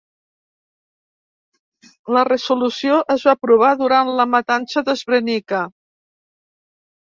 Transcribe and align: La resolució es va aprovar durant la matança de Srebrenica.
La 2.17 2.23
resolució 2.31 2.97
es 3.17 3.27
va 3.29 3.37
aprovar 3.39 3.71
durant 3.85 4.13
la 4.23 4.29
matança 4.33 4.87
de 4.91 4.99
Srebrenica. 5.07 5.65